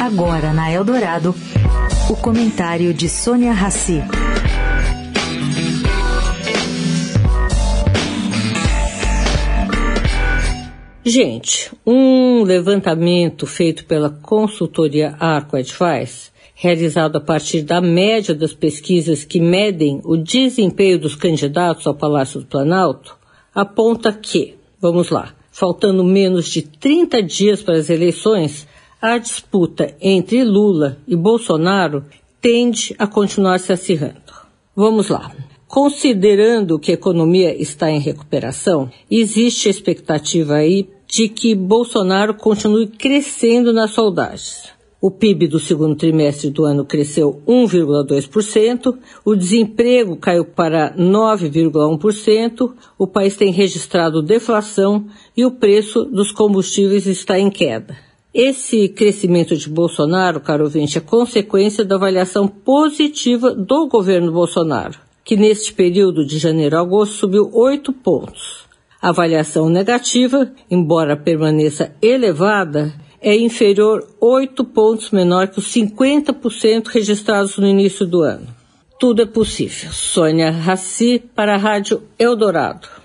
[0.00, 1.34] Agora na Eldorado,
[2.10, 4.02] o comentário de Sônia Rassi.
[11.04, 19.24] Gente, um levantamento feito pela consultoria Arco Advice, realizado a partir da média das pesquisas
[19.24, 23.16] que medem o desempenho dos candidatos ao Palácio do Planalto,
[23.54, 28.66] aponta que, vamos lá, faltando menos de 30 dias para as eleições,
[29.04, 32.06] a disputa entre Lula e Bolsonaro
[32.40, 34.32] tende a continuar se acirrando.
[34.74, 35.30] Vamos lá.
[35.68, 42.86] Considerando que a economia está em recuperação, existe a expectativa aí de que Bolsonaro continue
[42.86, 44.72] crescendo nas soldagens.
[45.02, 53.06] O PIB do segundo trimestre do ano cresceu 1,2%, o desemprego caiu para 9,1%, o
[53.06, 55.04] país tem registrado deflação
[55.36, 58.13] e o preço dos combustíveis está em queda.
[58.34, 65.36] Esse crescimento de Bolsonaro, caro ouvinte, é consequência da avaliação positiva do governo Bolsonaro, que
[65.36, 68.64] neste período de janeiro a agosto subiu oito pontos.
[69.00, 77.56] A avaliação negativa, embora permaneça elevada, é inferior oito pontos menor que os 50% registrados
[77.56, 78.48] no início do ano.
[78.98, 79.92] Tudo é possível.
[79.92, 83.03] Sônia Raci para a Rádio Eldorado.